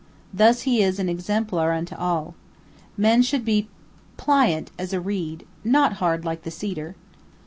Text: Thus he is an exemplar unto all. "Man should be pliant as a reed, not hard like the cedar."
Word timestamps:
Thus 0.33 0.61
he 0.63 0.81
is 0.81 0.97
an 0.97 1.09
exemplar 1.09 1.71
unto 1.73 1.93
all. 1.93 2.33
"Man 2.97 3.21
should 3.21 3.45
be 3.45 3.67
pliant 4.17 4.71
as 4.79 4.93
a 4.93 4.99
reed, 4.99 5.45
not 5.63 5.93
hard 6.01 6.25
like 6.25 6.41
the 6.41 6.49
cedar." 6.49 6.95